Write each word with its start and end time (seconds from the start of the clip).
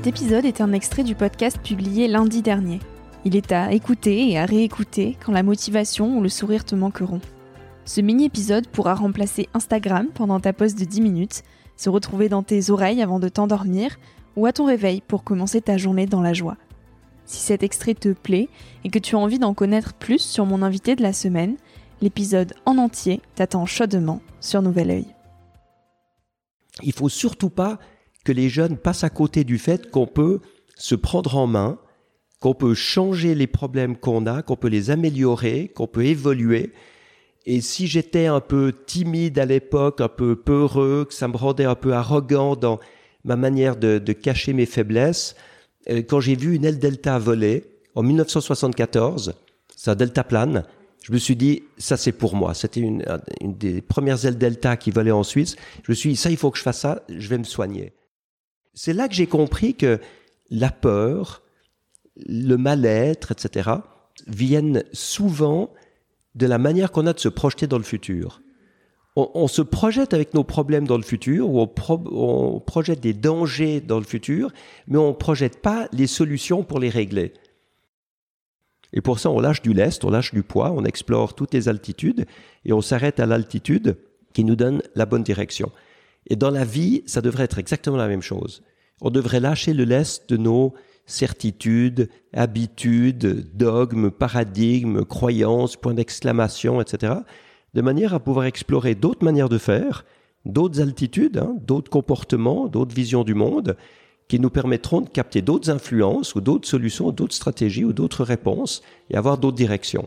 Cet 0.00 0.18
épisode 0.18 0.46
est 0.46 0.62
un 0.62 0.72
extrait 0.72 1.04
du 1.04 1.14
podcast 1.14 1.58
publié 1.62 2.08
lundi 2.08 2.40
dernier. 2.40 2.80
Il 3.26 3.36
est 3.36 3.52
à 3.52 3.70
écouter 3.72 4.30
et 4.30 4.38
à 4.38 4.46
réécouter 4.46 5.18
quand 5.22 5.30
la 5.30 5.42
motivation 5.42 6.16
ou 6.16 6.22
le 6.22 6.30
sourire 6.30 6.64
te 6.64 6.74
manqueront. 6.74 7.20
Ce 7.84 8.00
mini-épisode 8.00 8.66
pourra 8.68 8.94
remplacer 8.94 9.50
Instagram 9.52 10.06
pendant 10.14 10.40
ta 10.40 10.54
pause 10.54 10.74
de 10.74 10.86
10 10.86 11.02
minutes, 11.02 11.42
se 11.76 11.90
retrouver 11.90 12.30
dans 12.30 12.42
tes 12.42 12.70
oreilles 12.70 13.02
avant 13.02 13.20
de 13.20 13.28
t'endormir 13.28 13.98
ou 14.36 14.46
à 14.46 14.54
ton 14.54 14.64
réveil 14.64 15.02
pour 15.06 15.22
commencer 15.22 15.60
ta 15.60 15.76
journée 15.76 16.06
dans 16.06 16.22
la 16.22 16.32
joie. 16.32 16.56
Si 17.26 17.42
cet 17.42 17.62
extrait 17.62 17.92
te 17.92 18.14
plaît 18.14 18.48
et 18.84 18.88
que 18.88 18.98
tu 18.98 19.16
as 19.16 19.18
envie 19.18 19.38
d'en 19.38 19.52
connaître 19.52 19.92
plus 19.92 20.22
sur 20.22 20.46
mon 20.46 20.62
invité 20.62 20.96
de 20.96 21.02
la 21.02 21.12
semaine, 21.12 21.56
l'épisode 22.00 22.54
en 22.64 22.78
entier 22.78 23.20
t'attend 23.34 23.66
chaudement 23.66 24.22
sur 24.40 24.62
Nouvel 24.62 24.92
Oeil. 24.92 25.14
Il 26.82 26.94
faut 26.94 27.10
surtout 27.10 27.50
pas 27.50 27.78
que 28.24 28.32
les 28.32 28.48
jeunes 28.48 28.76
passent 28.76 29.04
à 29.04 29.10
côté 29.10 29.44
du 29.44 29.58
fait 29.58 29.90
qu'on 29.90 30.06
peut 30.06 30.40
se 30.76 30.94
prendre 30.94 31.36
en 31.36 31.46
main, 31.46 31.78
qu'on 32.40 32.54
peut 32.54 32.74
changer 32.74 33.34
les 33.34 33.46
problèmes 33.46 33.96
qu'on 33.96 34.26
a, 34.26 34.42
qu'on 34.42 34.56
peut 34.56 34.68
les 34.68 34.90
améliorer, 34.90 35.68
qu'on 35.74 35.86
peut 35.86 36.04
évoluer. 36.06 36.72
Et 37.46 37.60
si 37.60 37.86
j'étais 37.86 38.26
un 38.26 38.40
peu 38.40 38.74
timide 38.86 39.38
à 39.38 39.44
l'époque, 39.44 40.00
un 40.00 40.08
peu 40.08 40.36
peureux, 40.36 41.06
que 41.08 41.14
ça 41.14 41.28
me 41.28 41.36
rendait 41.36 41.64
un 41.64 41.74
peu 41.74 41.94
arrogant 41.94 42.56
dans 42.56 42.78
ma 43.24 43.36
manière 43.36 43.76
de, 43.76 43.98
cacher 44.12 44.52
mes 44.52 44.66
faiblesses, 44.66 45.36
euh, 45.90 46.02
quand 46.02 46.20
j'ai 46.20 46.36
vu 46.36 46.54
une 46.54 46.64
aile 46.64 46.78
delta 46.78 47.18
voler 47.18 47.64
en 47.94 48.02
1974, 48.02 49.34
c'est 49.74 49.90
un 49.90 49.94
delta 49.94 50.24
plane, 50.24 50.64
je 51.02 51.12
me 51.12 51.18
suis 51.18 51.36
dit, 51.36 51.62
ça 51.78 51.96
c'est 51.96 52.12
pour 52.12 52.36
moi. 52.36 52.52
C'était 52.54 52.80
une, 52.80 53.02
une, 53.40 53.54
des 53.54 53.80
premières 53.80 54.24
ailes 54.26 54.36
delta 54.36 54.76
qui 54.76 54.90
volaient 54.90 55.10
en 55.10 55.22
Suisse. 55.22 55.56
Je 55.82 55.92
me 55.92 55.94
suis 55.94 56.10
dit, 56.10 56.16
ça 56.16 56.30
il 56.30 56.36
faut 56.36 56.50
que 56.50 56.58
je 56.58 56.62
fasse 56.62 56.80
ça, 56.80 57.02
je 57.08 57.28
vais 57.28 57.38
me 57.38 57.44
soigner. 57.44 57.92
C'est 58.74 58.92
là 58.92 59.08
que 59.08 59.14
j'ai 59.14 59.26
compris 59.26 59.74
que 59.74 60.00
la 60.50 60.70
peur, 60.70 61.42
le 62.16 62.56
mal-être, 62.56 63.32
etc., 63.32 63.70
viennent 64.26 64.84
souvent 64.92 65.72
de 66.34 66.46
la 66.46 66.58
manière 66.58 66.92
qu'on 66.92 67.06
a 67.06 67.12
de 67.12 67.18
se 67.18 67.28
projeter 67.28 67.66
dans 67.66 67.78
le 67.78 67.84
futur. 67.84 68.42
On, 69.16 69.48
se 69.48 69.60
projette 69.60 70.14
avec 70.14 70.34
nos 70.34 70.44
problèmes 70.44 70.86
dans 70.86 70.96
le 70.96 71.02
futur, 71.02 71.50
ou 71.50 71.60
on, 71.60 72.60
projette 72.60 73.00
des 73.00 73.12
dangers 73.12 73.80
dans 73.80 73.98
le 73.98 74.04
futur, 74.04 74.52
mais 74.86 74.98
on 74.98 75.08
ne 75.08 75.14
projette 75.14 75.60
pas 75.60 75.88
les 75.92 76.06
solutions 76.06 76.62
pour 76.62 76.78
les 76.78 76.90
régler. 76.90 77.34
Et 78.92 79.00
pour 79.00 79.18
ça, 79.18 79.30
on 79.30 79.40
lâche 79.40 79.62
du 79.62 79.74
lest, 79.74 80.04
on 80.04 80.10
lâche 80.10 80.32
du 80.32 80.44
poids, 80.44 80.70
on 80.70 80.84
explore 80.84 81.34
toutes 81.34 81.52
les 81.52 81.68
altitudes, 81.68 82.24
et 82.64 82.72
on 82.72 82.80
s'arrête 82.80 83.18
à 83.20 83.26
l'altitude 83.26 83.96
qui 84.32 84.44
nous 84.44 84.56
donne 84.56 84.80
la 84.94 85.06
bonne 85.06 85.24
direction. 85.24 85.72
Et 86.30 86.36
dans 86.36 86.50
la 86.50 86.64
vie, 86.64 87.02
ça 87.06 87.20
devrait 87.20 87.44
être 87.44 87.58
exactement 87.58 87.96
la 87.96 88.08
même 88.08 88.22
chose. 88.22 88.62
On 89.02 89.10
devrait 89.10 89.40
lâcher 89.40 89.74
le 89.74 89.84
lest 89.84 90.30
de 90.30 90.36
nos 90.36 90.72
certitudes, 91.06 92.08
habitudes, 92.32 93.50
dogmes, 93.54 94.10
paradigmes, 94.10 95.04
croyances, 95.04 95.76
points 95.76 95.94
d'exclamation, 95.94 96.80
etc., 96.80 97.14
de 97.74 97.82
manière 97.82 98.14
à 98.14 98.20
pouvoir 98.20 98.46
explorer 98.46 98.94
d'autres 98.94 99.24
manières 99.24 99.48
de 99.48 99.58
faire, 99.58 100.04
d'autres 100.44 100.80
altitudes, 100.80 101.38
hein, 101.38 101.56
d'autres 101.66 101.90
comportements, 101.90 102.68
d'autres 102.68 102.94
visions 102.94 103.24
du 103.24 103.34
monde, 103.34 103.76
qui 104.28 104.38
nous 104.38 104.50
permettront 104.50 105.00
de 105.00 105.08
capter 105.08 105.42
d'autres 105.42 105.70
influences 105.70 106.36
ou 106.36 106.40
d'autres 106.40 106.68
solutions, 106.68 107.10
d'autres 107.10 107.34
stratégies 107.34 107.84
ou 107.84 107.92
d'autres 107.92 108.22
réponses 108.22 108.82
et 109.10 109.16
avoir 109.16 109.38
d'autres 109.38 109.56
directions. 109.56 110.06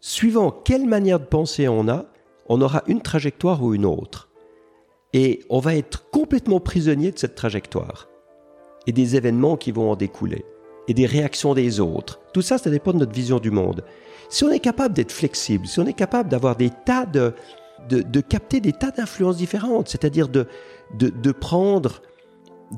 Suivant 0.00 0.50
quelle 0.50 0.86
manière 0.86 1.20
de 1.20 1.26
penser 1.26 1.68
on 1.68 1.88
a, 1.88 2.06
on 2.48 2.60
aura 2.62 2.82
une 2.86 3.02
trajectoire 3.02 3.62
ou 3.62 3.74
une 3.74 3.84
autre. 3.84 4.31
Et 5.12 5.40
on 5.50 5.58
va 5.58 5.74
être 5.74 6.10
complètement 6.10 6.60
prisonnier 6.60 7.12
de 7.12 7.18
cette 7.18 7.34
trajectoire 7.34 8.08
et 8.86 8.92
des 8.92 9.16
événements 9.16 9.56
qui 9.56 9.72
vont 9.72 9.90
en 9.90 9.96
découler 9.96 10.44
et 10.88 10.94
des 10.94 11.06
réactions 11.06 11.54
des 11.54 11.80
autres. 11.80 12.20
Tout 12.32 12.42
ça, 12.42 12.58
ça 12.58 12.70
dépend 12.70 12.92
de 12.92 12.98
notre 12.98 13.12
vision 13.12 13.38
du 13.38 13.50
monde. 13.50 13.84
Si 14.28 14.44
on 14.44 14.50
est 14.50 14.60
capable 14.60 14.94
d'être 14.94 15.12
flexible, 15.12 15.66
si 15.66 15.78
on 15.78 15.86
est 15.86 15.92
capable 15.92 16.28
d'avoir 16.28 16.56
des 16.56 16.70
tas 16.70 17.06
de, 17.06 17.34
de, 17.88 18.20
capter 18.20 18.60
des 18.60 18.72
tas 18.72 18.90
d'influences 18.90 19.36
différentes, 19.36 19.88
c'est-à-dire 19.88 20.28
de, 20.28 20.46
de, 20.94 21.32
prendre 21.32 22.00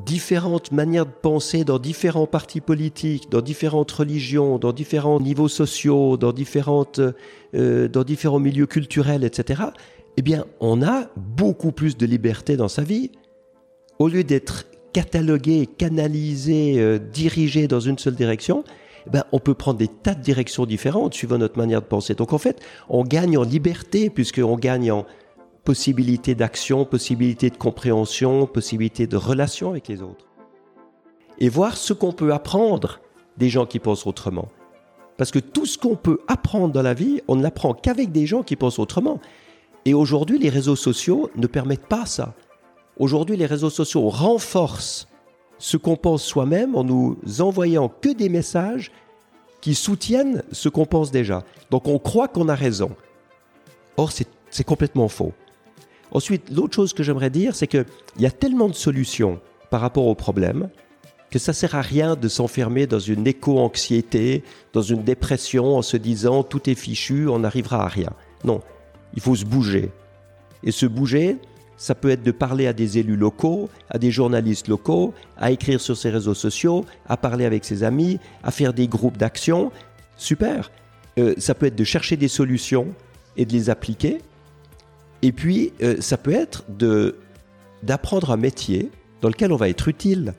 différentes 0.04 0.72
manières 0.72 1.06
de 1.06 1.12
penser 1.12 1.64
dans 1.64 1.78
différents 1.78 2.26
partis 2.26 2.60
politiques, 2.60 3.30
dans 3.30 3.40
différentes 3.40 3.92
religions, 3.92 4.58
dans 4.58 4.72
différents 4.72 5.20
niveaux 5.20 5.48
sociaux, 5.48 6.16
dans, 6.16 6.32
différentes, 6.32 7.00
euh, 7.54 7.88
dans 7.88 8.02
différents 8.02 8.40
milieux 8.40 8.66
culturels, 8.66 9.24
etc., 9.24 9.62
eh 10.16 10.22
bien, 10.22 10.44
on 10.60 10.82
a 10.82 11.08
beaucoup 11.16 11.72
plus 11.72 11.96
de 11.96 12.06
liberté 12.06 12.56
dans 12.56 12.68
sa 12.68 12.82
vie. 12.82 13.10
Au 13.98 14.08
lieu 14.08 14.24
d'être 14.24 14.66
catalogué, 14.92 15.66
canalisé, 15.66 16.78
euh, 16.78 16.98
dirigé 16.98 17.66
dans 17.66 17.80
une 17.80 17.98
seule 17.98 18.14
direction, 18.14 18.64
eh 19.06 19.10
ben, 19.10 19.24
on 19.32 19.38
peut 19.38 19.54
prendre 19.54 19.78
des 19.78 19.88
tas 19.88 20.14
de 20.14 20.22
directions 20.22 20.66
différentes 20.66 21.14
suivant 21.14 21.38
notre 21.38 21.58
manière 21.58 21.82
de 21.82 21.86
penser. 21.86 22.14
Donc 22.14 22.32
en 22.32 22.38
fait, 22.38 22.60
on 22.88 23.04
gagne 23.04 23.36
en 23.36 23.42
liberté 23.42 24.08
puisqu'on 24.08 24.56
gagne 24.56 24.92
en 24.92 25.04
possibilité 25.64 26.34
d'action, 26.34 26.84
possibilité 26.84 27.50
de 27.50 27.56
compréhension, 27.56 28.46
possibilité 28.46 29.06
de 29.06 29.16
relation 29.16 29.70
avec 29.70 29.88
les 29.88 30.02
autres. 30.02 30.26
Et 31.38 31.48
voir 31.48 31.76
ce 31.76 31.92
qu'on 31.92 32.12
peut 32.12 32.32
apprendre 32.32 33.00
des 33.36 33.48
gens 33.48 33.66
qui 33.66 33.80
pensent 33.80 34.06
autrement. 34.06 34.48
Parce 35.16 35.30
que 35.30 35.38
tout 35.38 35.66
ce 35.66 35.78
qu'on 35.78 35.96
peut 35.96 36.18
apprendre 36.28 36.72
dans 36.72 36.82
la 36.82 36.94
vie, 36.94 37.20
on 37.28 37.36
ne 37.36 37.42
l'apprend 37.42 37.74
qu'avec 37.74 38.12
des 38.12 38.26
gens 38.26 38.42
qui 38.42 38.56
pensent 38.56 38.78
autrement. 38.78 39.20
Et 39.84 39.94
aujourd'hui, 39.94 40.38
les 40.38 40.48
réseaux 40.48 40.76
sociaux 40.76 41.30
ne 41.36 41.46
permettent 41.46 41.86
pas 41.86 42.06
ça. 42.06 42.34
Aujourd'hui, 42.98 43.36
les 43.36 43.46
réseaux 43.46 43.70
sociaux 43.70 44.08
renforcent 44.08 45.08
ce 45.58 45.76
qu'on 45.76 45.96
pense 45.96 46.22
soi-même 46.22 46.74
en 46.74 46.84
nous 46.84 47.18
envoyant 47.40 47.88
que 47.88 48.12
des 48.12 48.28
messages 48.28 48.92
qui 49.60 49.74
soutiennent 49.74 50.42
ce 50.52 50.68
qu'on 50.68 50.86
pense 50.86 51.10
déjà. 51.10 51.42
Donc 51.70 51.88
on 51.88 51.98
croit 51.98 52.28
qu'on 52.28 52.48
a 52.48 52.54
raison. 52.54 52.90
Or, 53.96 54.12
c'est 54.12 54.64
complètement 54.64 55.08
faux. 55.08 55.32
Ensuite, 56.12 56.50
l'autre 56.50 56.74
chose 56.74 56.92
que 56.92 57.02
j'aimerais 57.02 57.30
dire, 57.30 57.56
c'est 57.56 57.66
qu'il 57.66 57.86
y 58.18 58.26
a 58.26 58.30
tellement 58.30 58.68
de 58.68 58.74
solutions 58.74 59.40
par 59.70 59.80
rapport 59.80 60.06
aux 60.06 60.14
problèmes 60.14 60.68
que 61.30 61.38
ça 61.40 61.52
sert 61.52 61.74
à 61.74 61.80
rien 61.80 62.14
de 62.14 62.28
s'enfermer 62.28 62.86
dans 62.86 63.00
une 63.00 63.26
éco-anxiété, 63.26 64.44
dans 64.72 64.82
une 64.82 65.02
dépression 65.02 65.76
en 65.76 65.82
se 65.82 65.96
disant 65.96 66.44
tout 66.44 66.70
est 66.70 66.76
fichu, 66.76 67.26
on 67.28 67.40
n'arrivera 67.40 67.84
à 67.84 67.88
rien. 67.88 68.10
Non, 68.44 68.60
il 69.14 69.20
faut 69.20 69.34
se 69.34 69.44
bouger. 69.44 69.90
Et 70.62 70.70
se 70.70 70.86
bouger, 70.86 71.38
ça 71.76 71.94
peut 71.94 72.10
être 72.10 72.22
de 72.22 72.30
parler 72.30 72.66
à 72.66 72.72
des 72.72 72.98
élus 72.98 73.16
locaux, 73.16 73.68
à 73.90 73.98
des 73.98 74.10
journalistes 74.10 74.68
locaux, 74.68 75.12
à 75.36 75.50
écrire 75.50 75.80
sur 75.80 75.96
ses 75.96 76.10
réseaux 76.10 76.34
sociaux, 76.34 76.84
à 77.08 77.16
parler 77.16 77.44
avec 77.44 77.64
ses 77.64 77.82
amis, 77.82 78.18
à 78.42 78.50
faire 78.50 78.72
des 78.72 78.88
groupes 78.88 79.16
d'action. 79.16 79.72
Super. 80.16 80.70
Euh, 81.18 81.34
ça 81.38 81.54
peut 81.54 81.66
être 81.66 81.76
de 81.76 81.84
chercher 81.84 82.16
des 82.16 82.28
solutions 82.28 82.88
et 83.36 83.44
de 83.44 83.52
les 83.52 83.70
appliquer. 83.70 84.18
Et 85.22 85.32
puis, 85.32 85.72
euh, 85.82 85.96
ça 86.00 86.16
peut 86.16 86.32
être 86.32 86.64
de, 86.68 87.16
d'apprendre 87.82 88.30
un 88.30 88.36
métier 88.36 88.90
dans 89.20 89.28
lequel 89.28 89.52
on 89.52 89.56
va 89.56 89.68
être 89.68 89.88
utile. 89.88 90.34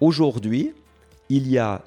Aujourd'hui, 0.00 0.72
il 1.28 1.48
y 1.48 1.58
a 1.58 1.82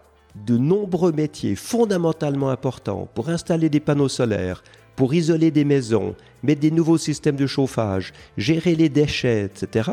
de 0.45 0.57
nombreux 0.57 1.11
métiers 1.11 1.55
fondamentalement 1.55 2.49
importants 2.49 3.07
pour 3.13 3.29
installer 3.29 3.69
des 3.69 3.79
panneaux 3.79 4.09
solaires, 4.09 4.63
pour 4.97 5.13
isoler 5.13 5.51
des 5.51 5.63
maisons, 5.63 6.15
mettre 6.43 6.59
des 6.59 6.71
nouveaux 6.71 6.97
systèmes 6.97 7.35
de 7.35 7.45
chauffage, 7.45 8.13
gérer 8.35 8.75
les 8.75 8.89
déchets, 8.89 9.43
etc., 9.45 9.91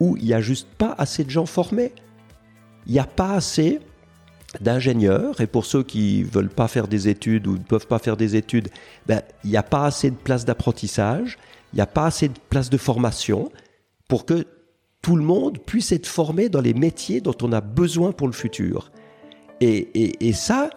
où 0.00 0.16
il 0.16 0.24
n'y 0.24 0.34
a 0.34 0.40
juste 0.40 0.68
pas 0.76 0.92
assez 0.98 1.22
de 1.22 1.30
gens 1.30 1.46
formés. 1.46 1.92
Il 2.86 2.92
n'y 2.92 2.98
a 2.98 3.06
pas 3.06 3.34
assez 3.34 3.78
d'ingénieurs, 4.60 5.40
et 5.40 5.46
pour 5.46 5.64
ceux 5.64 5.84
qui 5.84 6.24
ne 6.24 6.30
veulent 6.30 6.50
pas 6.50 6.66
faire 6.66 6.88
des 6.88 7.08
études 7.08 7.46
ou 7.46 7.52
ne 7.52 7.58
peuvent 7.58 7.86
pas 7.86 8.00
faire 8.00 8.16
des 8.16 8.34
études, 8.34 8.70
ben, 9.06 9.22
il 9.44 9.50
n'y 9.50 9.56
a 9.56 9.62
pas 9.62 9.86
assez 9.86 10.10
de 10.10 10.16
places 10.16 10.44
d'apprentissage, 10.44 11.38
il 11.72 11.76
n'y 11.76 11.82
a 11.82 11.86
pas 11.86 12.06
assez 12.06 12.26
de 12.26 12.38
places 12.50 12.70
de 12.70 12.76
formation 12.76 13.52
pour 14.08 14.26
que 14.26 14.46
tout 15.00 15.14
le 15.14 15.22
monde 15.22 15.58
puisse 15.64 15.92
être 15.92 16.08
formé 16.08 16.48
dans 16.48 16.60
les 16.60 16.74
métiers 16.74 17.20
dont 17.20 17.36
on 17.40 17.52
a 17.52 17.60
besoin 17.60 18.10
pour 18.10 18.26
le 18.26 18.32
futur. 18.32 18.90
Et, 19.60 20.26
et 20.26 20.32
ça, 20.32 20.70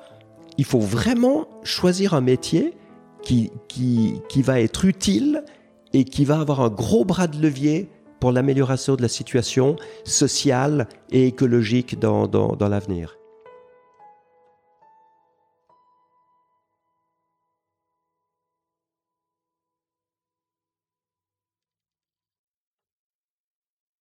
il 0.59 0.65
faut 0.65 0.79
vraiment 0.79 1.47
choisir 1.63 2.13
un 2.13 2.21
métier 2.21 2.75
qui, 3.21 3.51
qui, 3.67 4.41
va 4.41 4.61
être 4.61 4.85
utile 4.85 5.43
et 5.93 6.03
qui 6.03 6.25
va 6.25 6.39
avoir 6.39 6.61
un 6.61 6.69
gros 6.69 7.05
bras 7.05 7.27
de 7.27 7.41
levier 7.41 7.89
pour 8.19 8.31
l'amélioration 8.31 8.95
de 8.95 9.01
la 9.01 9.07
situation 9.07 9.75
sociale 10.03 10.87
et 11.11 11.27
écologique 11.27 11.99
dans, 11.99 12.27
dans 12.27 12.69
l'avenir. 12.69 13.17